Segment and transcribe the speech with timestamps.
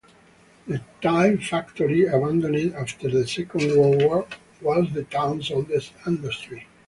[0.65, 4.27] The tile factory, abandoned after the Second World War,
[4.59, 6.65] was the town's oldest industry.